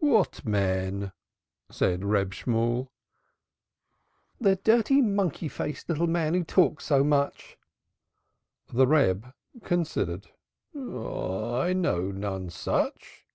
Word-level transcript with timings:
"What 0.00 0.44
man?" 0.44 1.12
said 1.70 2.04
Reb 2.04 2.34
Shemuel. 2.34 2.90
"The 4.40 4.56
dirty 4.56 5.00
monkey 5.00 5.46
faced 5.46 5.88
little 5.88 6.08
man 6.08 6.34
who 6.34 6.42
talks 6.42 6.84
so 6.86 7.04
much." 7.04 7.56
The 8.66 8.88
Reb 8.88 9.32
considered. 9.62 10.26
"I 10.74 11.72
know 11.72 12.10
none 12.10 12.50
such." 12.50 13.28